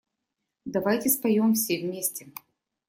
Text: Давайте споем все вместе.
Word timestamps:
Давайте 0.65 1.09
споем 1.09 1.53
все 1.53 1.79
вместе. 1.79 2.33